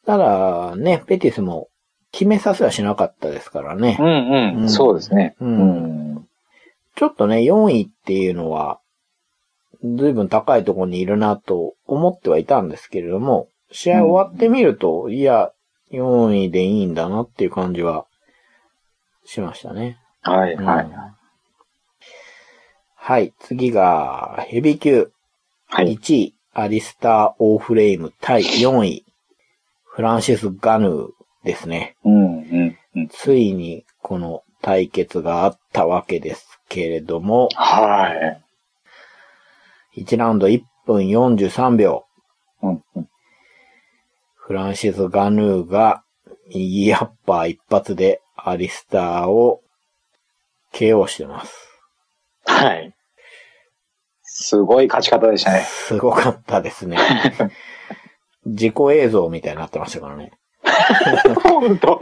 [0.07, 1.68] ただ、ね、ペティスも
[2.11, 3.96] 決めさせはしなかったですからね。
[3.98, 4.62] うん、うん。
[4.62, 5.35] うんそうですね。
[5.40, 6.28] ううんん。
[6.96, 8.78] ちょっとね、4位っていうのは、
[9.83, 15.50] ずいぶん高いところにいるなと思ってはいたんですけれども、試合終わってみると、いや、
[15.90, 18.07] 4位でいいんだなっていう感じは
[19.24, 19.98] しましたね。
[20.22, 20.88] はい、うんはい。
[23.05, 25.11] はい、次が、ヘビー級。
[25.67, 25.97] はい。
[25.97, 29.05] 1位、アリスター・オーフレーム対4位、
[29.83, 31.09] フランシス・ガヌー
[31.43, 31.97] ですね。
[32.05, 33.09] うん、うん、うん。
[33.09, 38.15] ついにこの対決があったわけですけれども、は
[39.97, 40.05] い。
[40.05, 42.07] 1ラウンド1分43秒。
[42.62, 43.09] うん、うん。
[44.37, 46.05] フランシス・ガヌーが
[46.55, 49.61] 右アッパー一発でアリスターを
[50.73, 51.72] KO してます。
[52.44, 52.94] はい。
[54.22, 55.61] すごい勝ち方でしたね。
[55.61, 56.98] すごかったですね。
[58.46, 60.33] 自己映像みたいになってましたからね。
[61.44, 62.00] 本当？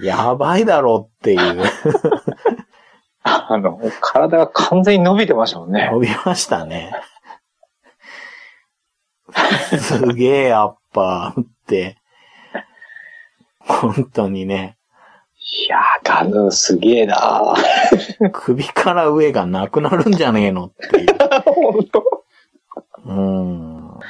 [0.00, 1.64] やばいだろっていう。
[3.24, 5.90] あの、体が完全に伸びてましたもんね。
[5.92, 6.92] 伸びましたね。
[9.78, 11.98] すげえアッパー打って、
[13.58, 14.76] 本当にね、
[15.44, 21.06] いやー、ガヌーすげえなー 首から上がなくなるんじゃねえのっていう。
[21.44, 22.24] 本当？
[23.04, 24.00] うん。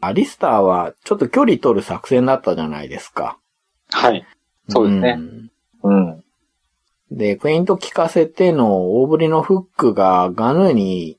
[0.00, 3.38] アリスターはちょっと距離取る作戦だったじゃないですか。
[3.90, 4.24] はい。
[4.68, 5.50] そうですねん
[5.82, 6.24] うん。
[7.10, 11.18] で、フェイント効かせての大振りのフックがガヌーに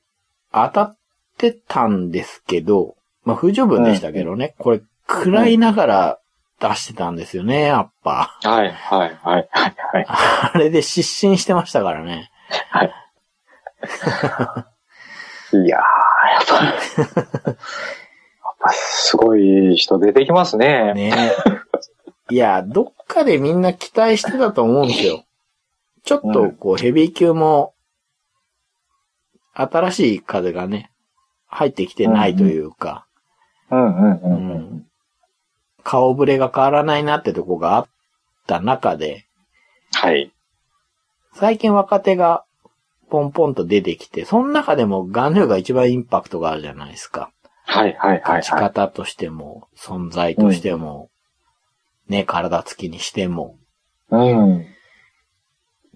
[0.52, 0.96] 当たっ
[1.38, 4.54] てたんですけど、まあ不十分でしたけどね。
[4.58, 6.18] これ、食らいながら
[6.62, 8.48] 出してたんですよね、アッパー。
[8.48, 10.06] はい、はい、はい、はい、はい。
[10.08, 12.30] あれで失神してましたからね。
[15.52, 15.82] いやー、や
[16.40, 17.56] っぱ、やっ
[18.60, 20.94] ぱすごい人出てきますね。
[20.94, 21.32] ね
[22.30, 25.24] いや、どっかでみんな期待してたと思うんですよ。
[26.04, 27.74] ちょっと、こう、ヘビー級も、
[29.52, 30.92] 新しい風がね、
[31.46, 33.06] 入ってきてないというか、
[33.70, 34.48] うん、うん、う、うん
[34.78, 34.86] ん
[35.84, 37.86] 顔ぶれが変わらないなってとこがあっ
[38.46, 39.26] た中で、
[39.92, 40.32] はい。
[41.34, 42.44] 最近若手が
[43.10, 47.30] ポンポンと出てきて、その中でもガヌーが一番インパクトがあるじゃないですか。
[47.64, 48.60] はい、はい、はい、勝ちはい。
[48.60, 51.10] 方としても、存在としても、
[52.08, 53.56] ね、体つきにしても、
[54.10, 54.66] うん。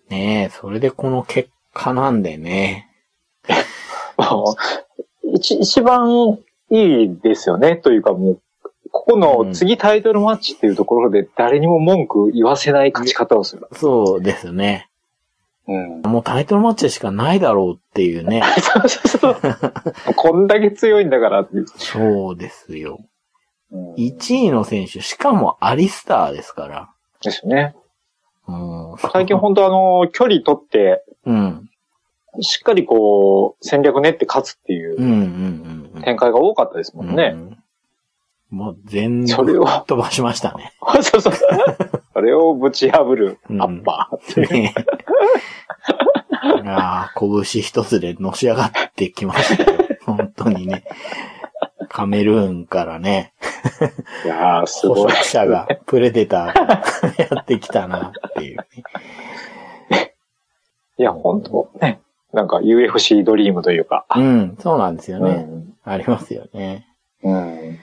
[0.09, 2.89] ねそれでこの結果なんでね。
[5.35, 6.39] 一一番
[6.71, 7.77] いいですよね。
[7.77, 8.41] というかもう、
[9.07, 13.69] ここの次タイトルマッチっていうところで誰にも文句言わせない勝ち方をする。
[13.73, 14.91] そうですね。
[15.69, 16.03] うん。
[16.03, 18.43] もうタイトルマッチでしかないだろうっていうね。
[18.61, 19.37] そうそうそう。
[20.17, 21.67] こんだけ強いんだからっていう。
[21.69, 22.99] そうですよ。
[23.01, 23.07] うん
[23.95, 26.89] 1位の選手、しかもアリスターですから。
[27.23, 27.75] ですね。
[28.49, 28.53] う
[28.95, 28.95] ん。
[29.13, 31.69] 最近本当あの、距離取って、うん。
[32.41, 36.03] しっかりこう、戦略練って勝つっていうんううんうん。
[36.03, 37.35] 展開が多かったですもんね。
[37.35, 37.59] うん。
[38.51, 40.73] もう全部それを飛ばしましたね。
[41.03, 41.33] そうそう。
[42.13, 44.53] それをぶち破るうんアッパーっていう。
[44.53, 44.75] ね
[46.63, 49.79] いやー拳一つでのし上がってきましたよ。
[50.07, 50.85] 本当にね。
[51.89, 53.33] カメルーンからね、
[54.25, 55.13] いやー、す捕ごい。
[55.13, 56.83] 食者がプレデターが
[57.37, 58.59] やってきたなっていう
[59.91, 60.15] ね。
[60.99, 62.01] いや、本当ね。
[62.33, 64.05] なんか UFC ドリームというか。
[64.15, 65.47] うん、そうなんですよね。
[65.49, 65.75] うん。
[65.85, 66.87] ありますよね。
[67.23, 67.79] うん。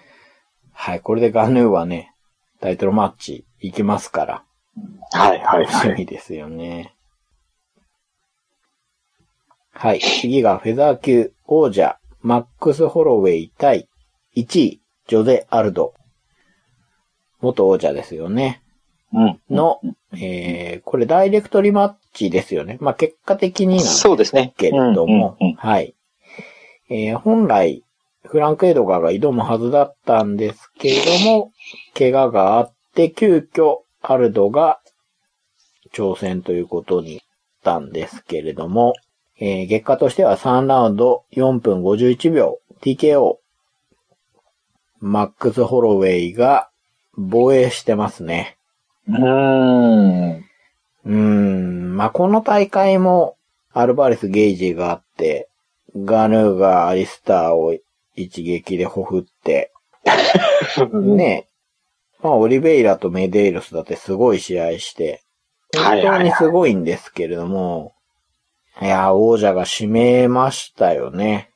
[0.85, 2.13] はい、これでガヌーはね、
[2.59, 4.43] タイトルマッチ行きますから、
[5.13, 5.99] はいはい楽しはい。
[5.99, 6.93] みですよね。
[9.71, 13.87] はい、次がフェザー級王者、マックス・ホロウェイ対
[14.35, 15.93] 1位、ジョゼ・アルド。
[17.39, 18.61] 元王者ですよね。
[19.13, 19.39] うん。
[19.49, 19.79] の、
[20.11, 22.77] えー、これダイレクトリマッチですよね。
[22.81, 24.53] まあ、結果的になんですそうですね。
[24.57, 25.95] けれども、うんうんうんはい。
[26.89, 27.85] えー本来、
[28.25, 31.51] フランク・エドガーが挑むはずだったんですけれども、
[31.97, 34.79] 怪我があって、急遽、アルドが
[35.93, 37.23] 挑戦ということになっ
[37.63, 38.93] たんですけれども、
[39.39, 43.38] えー結果としては3ラウンド4分51秒 TKO。
[44.99, 46.69] マックス・ホロウェイが
[47.15, 48.57] 防衛してますね。
[49.07, 50.45] うーん。
[51.05, 53.36] うーん、まあ、この大会も、
[53.73, 55.49] アルバレス・ゲイジがあって、
[55.95, 57.75] ガヌーがアリスターを
[58.15, 59.71] 一撃でほふって、
[60.93, 61.47] ね、
[62.21, 65.21] まあ、オリベイラとメデイロスだってすごい試合して、
[65.76, 67.93] 本当にすごいんですけれども、
[68.82, 71.52] いや、王者が締めましたよね。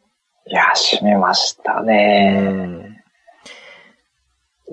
[0.46, 2.42] いや、締めましたうね。
[2.42, 2.98] ん。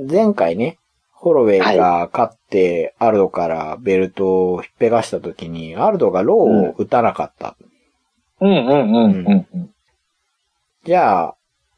[0.08, 0.78] 前回ね、
[1.12, 7.56] ホロウェイが勝って、アルドからベルトを引っぺがした時に、アルドがローを打たなかった。
[8.40, 9.70] うんうんうんうんうん。
[10.84, 11.36] じゃあ、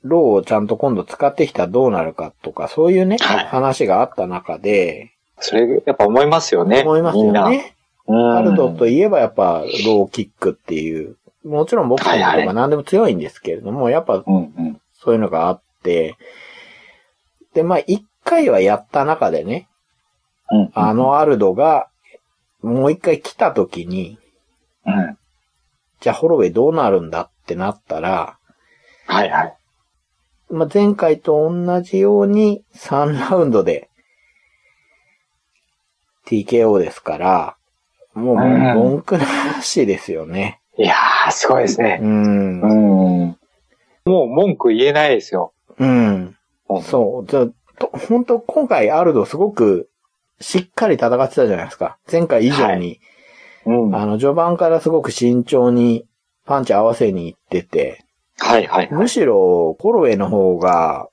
[0.08, 6.82] ローをちゃんと今度使ってきたらどうなるかとか、そういうね、はい話があった中で、それ、やっぱ思いますよね。
[6.82, 7.74] 思いますよね。
[8.08, 8.36] みんな。
[8.36, 14.80] アルドといいえばやっぱローキックっていう、もちろんボクシングとはいはいか何でも強いんですけれども、やっぱうんうん。
[14.94, 16.16] そういうのがあって、
[17.54, 19.68] で、まあ一回はやった中でね、
[20.50, 20.70] うん。
[20.74, 21.88] あのアルドが
[22.62, 24.18] もう一回来た時に、
[24.86, 25.18] うん。
[26.00, 28.38] じゃあホロウェイどうなるんだってなったら、
[29.06, 29.56] はいはい。
[30.50, 33.88] まあ、前回と同じように3ラウンドで
[36.26, 37.56] TKO ですから、
[38.14, 40.60] もううん文句なしですよね。
[40.78, 42.06] いやー、すごいですねう。
[42.06, 42.60] ん。
[42.60, 43.38] うん。
[44.04, 45.52] もう文句言えないですよ。
[45.78, 46.36] うん。
[46.82, 47.30] そう。
[47.30, 47.46] じゃあ
[47.78, 49.88] と本当今回アルドすごく
[50.40, 51.98] しっかり戦ってたじゃないですか。
[52.10, 53.00] 前回以上に、
[53.64, 53.90] うん。
[53.90, 56.06] はあの、序盤からすごく慎重に
[56.44, 58.05] パンチ合わせに行ってて、
[58.38, 58.88] いはいはい。
[58.90, 61.08] むしろ、コロウェイの方が、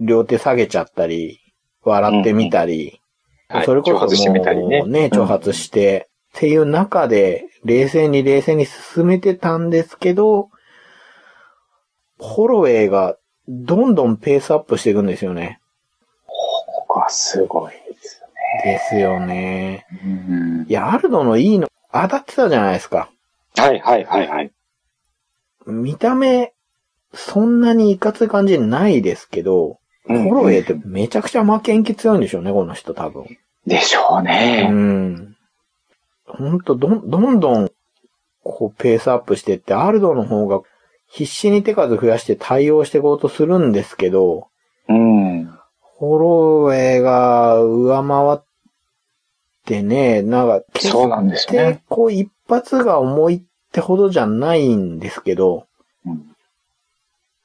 [0.00, 1.40] 両手下げちゃったり、
[1.82, 3.00] 笑ってみたり、
[3.48, 10.50] はいそれこそ挑発してみたりね挑発して、っていう中で、冷静に冷静に進めてたんですけど、
[12.18, 13.16] ホロウェイが
[13.48, 15.60] どんどんペースアップしていくんですよね。
[16.26, 18.22] ここはすごいです
[18.62, 19.86] ですよね。
[19.94, 20.66] よね。
[20.68, 23.10] いや、アルドのいいの当たってたじゃないですか。
[23.56, 24.52] はいはいはいはい。
[25.70, 26.52] 見た目、
[27.12, 33.24] そんなにいかつい感じないですけど、ホロウェイってめちゃくちゃ負けん気強いんでしょうね、この人多分。
[33.66, 34.68] でしょううね。
[34.68, 35.36] ん。
[36.26, 37.70] ほんと、どん、どんどん、
[38.42, 40.60] こう、ペースアップしてって、アルドの方が
[41.08, 44.48] 必死に手数増やして対応していこうとするんですけど、
[44.88, 45.50] うん。
[45.80, 46.28] ホロ
[46.68, 48.42] ウェイが上回っ
[49.66, 55.66] てね、なんか、決そうなんですね。、こう、一発が重いってほどじゃないんですけど、
[56.04, 56.26] うん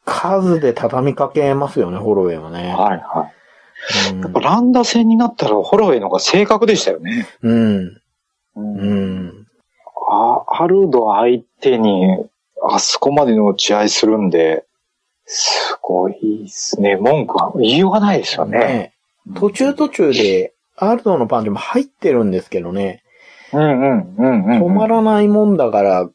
[0.07, 2.75] 数で畳みかけますよね、ホロウェイはね。
[2.75, 3.31] はいは
[4.11, 4.13] い。
[4.13, 7.27] うんやっぱランダ戦になったらホロウェイの方が正確でしたよね。
[7.41, 7.77] うん。
[7.85, 8.01] う
[8.55, 9.47] うん。
[10.07, 12.23] あアルド相手に
[12.63, 14.65] あそこまでの打ち合いするんで、
[15.25, 16.97] すごいですね。
[16.97, 18.59] 文句は言いようがないですよね。
[18.59, 18.93] ね
[19.35, 23.01] 途中途中で、アルドのパンチも入ってるんですけどね、
[23.53, 24.63] うんうんうんうん。
[24.63, 26.09] 止まらないもんだから、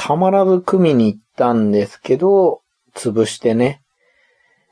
[0.00, 2.62] たまらず組みに行ったんですけど、
[2.94, 3.82] 潰してね、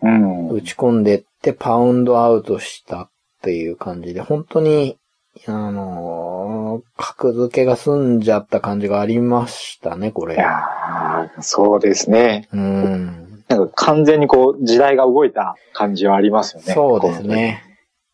[0.02, 0.48] うん。
[0.48, 3.10] 打ち込んでってパウンドアウトしたっ
[3.42, 4.98] ていう感じで、本当に、
[5.46, 6.36] あのー
[6.76, 10.34] の、格付けが済んじゃった感じがありましたね、これ。
[10.36, 12.48] いやーそうですね。
[12.52, 13.44] うん。
[13.48, 16.72] なんか完全にこう、時代が動いた感じはありますよね。
[16.72, 17.62] そうですね。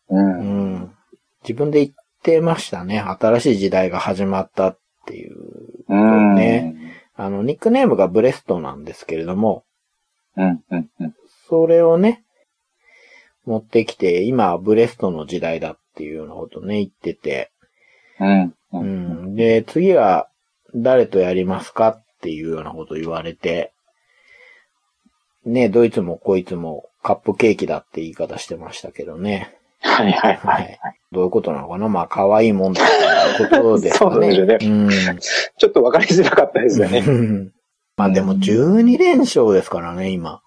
[0.09, 0.17] う。
[0.17, 0.91] うんん。
[1.43, 2.99] 自分で言ってましたね。
[2.99, 5.35] 新しい時代が始まったっていう。
[5.89, 6.35] うん。
[7.17, 9.63] ねあの、ニックネームがブレストなんですけれども、
[10.35, 10.63] うん。
[10.69, 10.89] うん。
[10.99, 11.13] うん。
[11.47, 12.23] それをね、
[13.45, 17.51] 持ってきて、今はブレストの時代だっていうようなことね、言ってて、
[18.19, 18.43] うん。
[18.43, 18.55] う。
[18.73, 19.35] うんん。
[19.35, 20.29] で、次は
[20.75, 23.73] 誰とやりますかっていうようなことを言われて、
[25.45, 29.57] ね、どいつもこいつもカップケーキだって言い方してましたけどね。
[29.83, 30.51] はいはいは。
[30.51, 30.77] はいい。
[31.11, 31.87] どういうことなのかな？
[31.89, 34.11] まあ、可愛いもんだっていうことですかね。
[34.11, 34.89] そうですよねうん。
[35.19, 36.99] ちょっとわかりづらかったですよね。
[36.99, 37.51] うん
[37.95, 40.41] まあでも12連勝ですからね、今。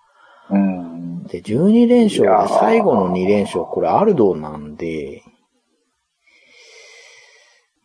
[0.51, 1.22] うん。
[1.29, 5.22] で、12連勝で最後の2連勝、これアルドなんで、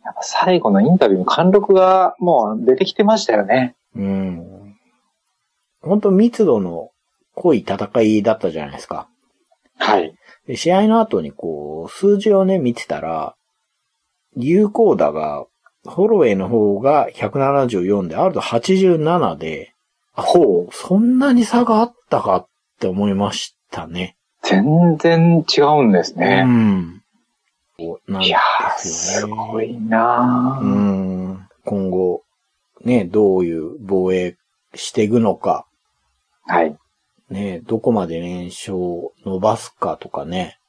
[0.03, 3.75] やっぱ最後のインタビューの貫禄がもう出てきてましたよね。
[3.95, 4.75] うん。
[5.81, 6.89] 本当密度の
[7.35, 9.07] 濃い戦いだったじゃないですか。
[9.77, 10.15] はい。
[10.47, 13.35] で試合の後にこう、数字をね、見てたら、
[14.35, 15.45] 有効打が、
[15.85, 19.73] ホロウェイの方が174で、アルド87で、
[20.13, 20.69] ほう。
[20.71, 22.47] そんなに差があったかっ
[22.79, 24.15] て思いましたね。
[24.43, 26.43] 全然違うんですうね。
[27.79, 29.33] うなんでいやー、すよね。
[29.33, 31.47] すごいなうーん。
[31.65, 32.23] 今後、
[32.83, 34.35] ね、どういう防衛
[34.75, 35.65] していくのか、
[36.45, 36.75] はい。
[37.31, 40.59] ね、どこまで連勝を伸ばすかとかね。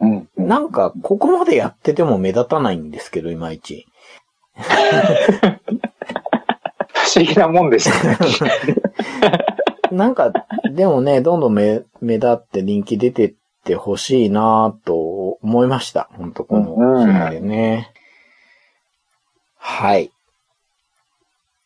[0.00, 0.28] うん。
[0.36, 3.86] うんなんか、ここまでやってても目立たないんですけど、いまいち。
[6.92, 8.18] 不思議なもんですよね。
[9.92, 10.32] なんか、
[10.72, 16.08] でもね、どんどん目、目立って人気出てってほしいなぁと思いました。
[16.14, 17.92] 本当この試合でね。
[19.56, 20.10] はい。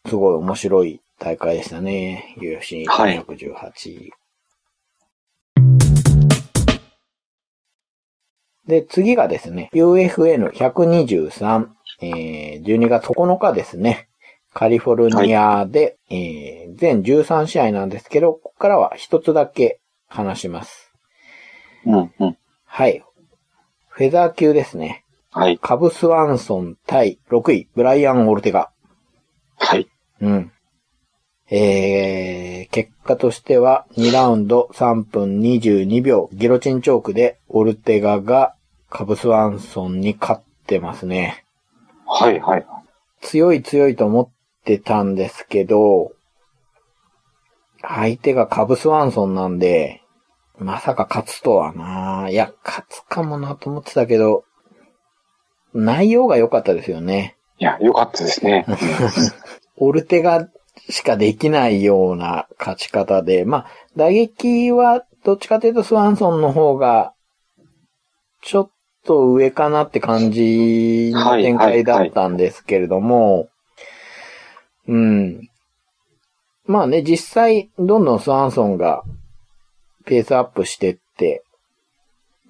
[0.07, 2.37] すごい面白い大会でしたね。
[2.39, 4.11] UFC はい118。
[8.67, 11.69] で、次がですね、UFN123、
[12.03, 14.09] えー、12月9日ですね。
[14.53, 20.93] カリフォルニアで、えー、全13試合なんですけど、ここからは一つだけ話します。
[21.87, 22.13] うん。
[22.21, 22.37] うん。
[22.67, 23.03] はい。
[23.89, 25.05] フェザー級ですね。
[25.31, 25.59] はい。
[25.59, 28.71] カブスワンソン対6位、ブライアン・オルテガ。
[29.59, 29.89] はい。
[30.21, 30.54] うん。
[31.51, 38.55] えー、結果としては2ラウンド3分22秒、ギロチンチョークでオルテガが
[38.89, 41.45] カブスワンソンに勝ってますね。
[42.07, 42.41] はい。
[42.41, 42.67] はい。
[43.21, 44.29] 強い強いと思っ
[44.65, 46.13] てたんですけど、
[47.83, 50.03] 相手がカブスワンソンなんで、
[50.59, 52.31] まさか勝つとはな。
[52.31, 54.45] いや、勝つかもなと思ってたけど、
[55.75, 57.37] 内容が良かったですよね。
[57.59, 58.65] いや、よかったですね。
[59.77, 60.49] オルテガ
[60.89, 63.67] しかできないような勝ち方で、まあ、
[63.97, 67.13] 打撃はどっちかというとスワンソンの方が、
[68.43, 68.71] ちょっ
[69.05, 73.49] と上かなって感じの展開だったんですけれども、
[74.87, 75.49] うん。
[76.67, 79.03] まあね、実際、どんどんスワンソンが
[80.05, 81.43] ペースアップしてって、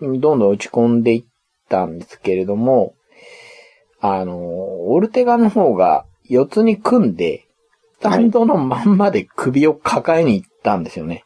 [0.00, 1.24] どんどん打ち込んでいっ
[1.68, 2.94] たんですけれども、
[4.00, 7.46] あの、オルテガの方が四つに組んで、
[8.04, 11.24] タンドのまんまで首を抱えに行ったんですよね。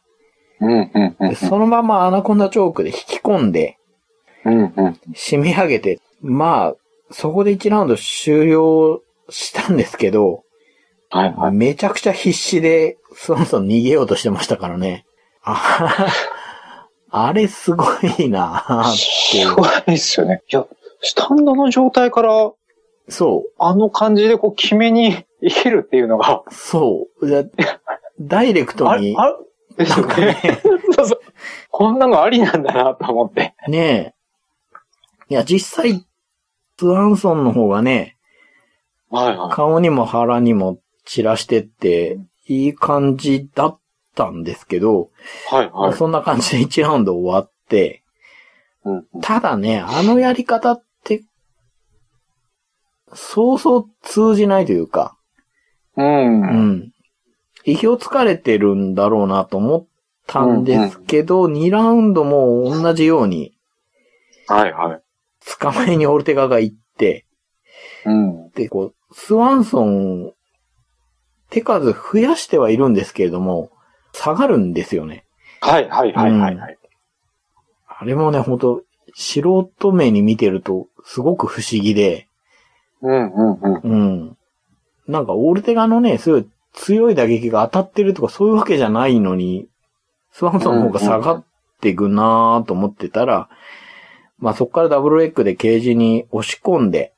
[1.19, 1.35] で。
[1.35, 3.77] そのままアナコンダチョークで引き込んで。
[5.13, 6.75] 締め上げて、まあ、
[7.11, 10.43] そこで1ラウンド終了したんですけど、
[11.09, 11.33] はい。
[11.33, 11.51] はい。
[11.51, 15.05] めちゃくちゃ必死で、スワンソン逃げようとしてましたからね。
[15.43, 16.07] あ
[17.11, 17.85] あれすご
[18.19, 18.95] いなーっ
[19.31, 19.55] ていうす。
[19.55, 20.43] ごいですよね。
[20.49, 20.65] いや、
[21.01, 22.51] スタンドの状態から、
[23.09, 27.51] そあの感じでこう、決めにいけるっていうのが、う、そう。
[28.19, 29.35] ダイレクトに、、あれ
[29.77, 30.61] ですよね。
[30.95, 31.19] そうそう。
[31.71, 33.55] こんなのありなんだなと思って。
[33.67, 34.13] ねえ。
[35.29, 36.05] いや、実際、
[36.77, 38.17] スワンソンの方がね、
[39.09, 43.79] はいは顔にも腹にも散らしてって、いい感じだっ
[44.15, 45.09] たんですけど、
[45.51, 45.55] い。
[45.55, 45.93] はいはい。
[45.93, 48.03] そんな感じで1ラウンド終わって、
[48.83, 51.23] うんうんただね、あのやり方って、
[53.13, 55.17] そうそう通じないというか、
[55.99, 56.41] うん。
[56.41, 56.71] ううん。
[56.71, 56.93] ん。
[57.65, 59.85] 意表つかれてるんだろうなと思っ
[60.27, 63.53] たんですけど、2ラウンドも同じように、
[64.47, 65.01] はいはい。
[65.59, 67.25] 捕まえにオルテガが行って、
[68.05, 68.49] うん。
[68.51, 70.33] で、こう、スワンソン、
[71.49, 73.71] 手数増やしてはいるんですけれども、
[74.13, 75.25] 下がるんですよね。
[75.61, 76.77] はいはいはいはいはい。
[77.87, 78.83] あれもね、ほんと、
[79.13, 79.41] 素
[79.77, 82.27] 人目に見てると、すごく不思議で、
[83.01, 83.81] うんうんうん。
[83.83, 83.95] う
[84.25, 84.37] ん。
[85.09, 89.67] なんか、オルテガのね、すごい強い打撃が当たってるとかそういうわけじゃないのに、
[90.31, 91.43] スワンソンの方が下がっ
[91.81, 93.49] ていくなーと思ってたら、
[94.37, 97.13] まあそこからダブルレッグでケージに押し込んで、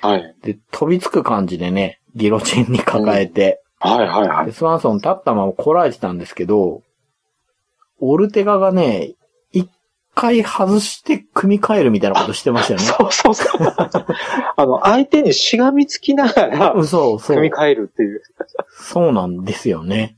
[0.00, 0.34] はい。
[0.42, 4.52] で、飛びつく感じでね、ギロチンに抱えて、はいはいはいで。
[4.52, 6.82] スワンソン立ったままこらえてたんですけど、
[8.00, 9.17] オルテガがね、一
[10.18, 12.86] 回外して組み替えるみたいなことしてましたよね。
[12.86, 13.74] そうそうそう。
[14.56, 17.54] あの、相手にしがみつきながら、うんそうそう組み。
[17.54, 18.22] 替えるっていう。
[18.80, 20.16] そうなんですよね。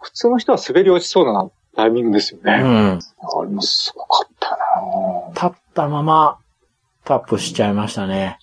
[0.00, 2.56] 普通の人は滑り落ちそうなタイミングですようね。
[2.58, 2.98] ん。
[2.98, 4.56] あれもすごかったな
[5.32, 6.38] 立ったまま
[7.04, 8.40] タップしちゃいましたね。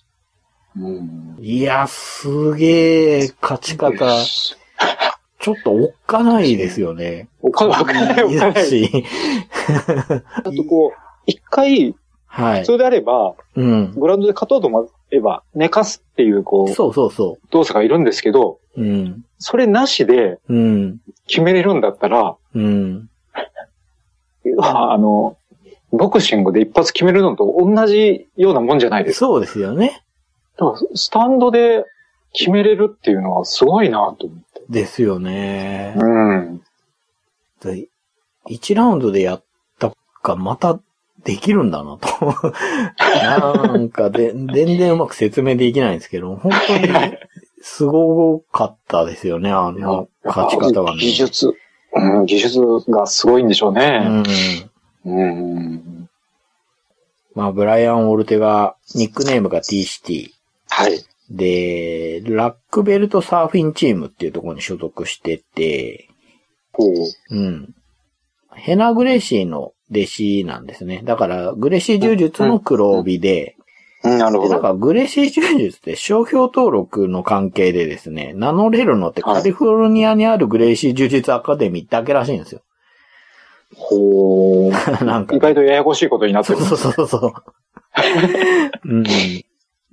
[0.74, 1.36] うん。
[1.38, 3.94] いや、すげえ勝ち方、
[5.44, 7.28] ちょっとおっかないですよね。
[7.42, 8.66] おかわかんない、おいいかない。
[8.66, 9.04] し。
[10.36, 12.60] あとこう、一回、はい。
[12.60, 13.92] 普通であれば、うん。
[13.92, 18.82] グラウンドで勝とうと思えば、寝かすっていう、こう、そうそうそ動作がいるんですけど、う。
[18.82, 19.24] うん。
[19.38, 21.00] それなしでうん。
[21.26, 23.10] 決めれるんだったら、うん。
[24.60, 25.36] あの、
[25.92, 29.26] ボクシングで一発決めるのと同じようなもんじゃないですか。
[29.26, 30.02] そうですよね。
[30.56, 31.84] だからスタンドで
[32.32, 34.43] 決めれるっていうのはすごいなと思って。
[34.68, 35.94] ですよね。
[35.96, 36.62] うん。
[37.60, 37.88] で
[38.48, 39.44] 1ラウンドでやっ
[39.78, 39.92] た
[40.22, 40.78] か、また
[41.24, 42.34] できるんだなと。
[42.98, 47.16] なんかで、全然うまく説明できないんですけど、本当に
[47.62, 51.00] すごかったですよね、あの勝ち方はね。
[51.00, 51.54] 技術、
[51.94, 53.98] うん、技術がすごいんでしょううね。
[54.00, 54.24] ん。
[55.06, 56.10] うん。
[57.34, 60.30] まあ、ブライアン・オルテが、ニックネームが T シティ。
[60.68, 61.04] はい。
[61.30, 66.08] で、ラックベルトサーフィンチームっていうところに所属してて、
[66.72, 66.90] ほう。
[67.30, 67.74] うん。
[68.54, 71.02] ヘナ・グレシーの弟子なんですね。
[71.04, 74.60] だから、グレシー柔術の黒帯で、うんなるでなんほど。
[74.60, 82.60] かグレシー柔術って商標登録の関係でですね、名乗れるのってはいカリフォルニアにあるグレシー柔術アカデミーだけらしいんですよ。
[83.74, 84.70] ほう。
[85.04, 85.38] なんか意。
[85.38, 86.58] 外とややこしいことになってる。
[86.60, 87.32] そうそうそうそう。
[88.84, 89.04] うん。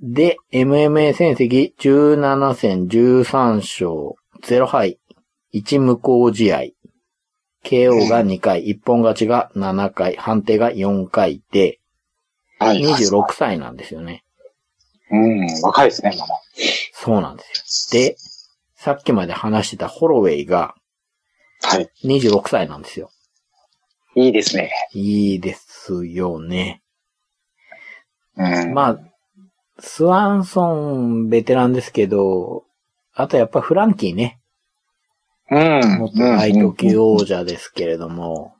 [0.02, 4.98] で、MMA 戦績17戦13勝0敗
[5.54, 6.62] 1無効試合。
[7.64, 11.78] KO が2回、一本勝ちが7回、判定が4回で、
[12.58, 12.82] はい。
[12.82, 14.24] 26歳なんですよね。
[15.12, 16.40] うん、若いですね、まだ。
[16.92, 18.02] そうなんですよ。
[18.02, 18.16] で、
[18.74, 20.74] さっきまで話してたホロウェイが
[21.62, 21.88] はい。
[22.04, 23.10] 26歳なんですよ。
[24.16, 24.72] いいですね。
[24.92, 26.82] いいですよね。
[28.36, 28.74] うん。
[28.74, 29.11] まあ、
[29.84, 32.64] スワンソンベテランですけど、
[33.14, 34.40] あとやっぱフランキーね。
[35.50, 35.98] うん。
[35.98, 38.54] 元大時級王者ですけれども。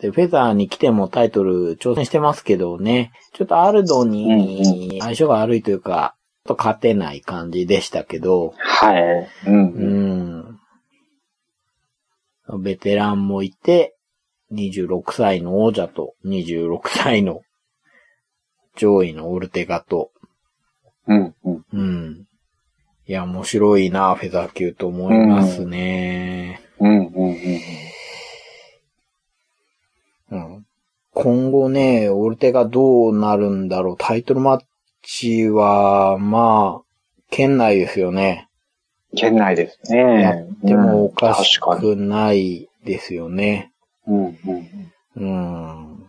[0.00, 3.12] で、フェザーに来てもタイトル挑戦してますけどね。
[3.32, 9.02] ちょっとアルドに相性が悪いというか、ちょっと勝てない感じでしたけど、はい。
[9.46, 9.50] う。
[9.50, 9.58] うん
[10.40, 10.58] ん。
[12.60, 13.96] ベテランもいて、
[14.52, 17.42] 26歳の王者と26歳の
[18.76, 20.10] 上位のオルテガと、
[21.06, 21.34] うん。
[21.44, 21.64] うん。
[21.72, 22.26] うん。
[23.06, 26.60] いや、面白いな、フェザー級と思いますね。
[26.78, 27.06] うん。
[27.06, 27.36] うん。
[30.30, 30.66] うん。
[31.14, 33.96] 今後ね、オルテガどうなるんだろう。
[33.98, 34.60] タイトルマッ
[35.02, 36.84] チは、まあ、
[37.30, 38.48] 県内ですよね。
[39.14, 40.46] 県内ですやね。
[40.64, 41.96] ってもおかしうん確かに。
[41.96, 43.72] くないですよね。
[44.06, 44.24] うん。
[44.26, 44.92] うん。
[45.16, 46.06] うん。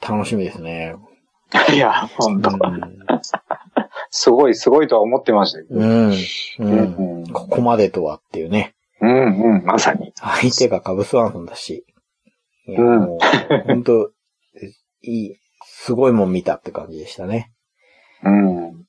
[0.00, 0.96] 楽しみですね。
[1.74, 2.50] いや、本う当
[4.10, 5.80] すごい、すごいとは思ってましたけど。
[5.80, 5.82] ん。
[5.82, 6.10] うん。
[6.10, 6.16] う。
[6.58, 7.32] うんん。
[7.32, 8.74] ここまでとはっていうね。
[9.00, 9.56] うん。
[9.56, 9.64] うん。
[9.64, 10.12] まさに。
[10.16, 11.84] 相手がカブスワンソンだし。
[12.66, 14.10] いや、うんもう、本当
[15.02, 17.52] いい、すごいもん見たって感じでしたね。
[18.22, 18.84] うん。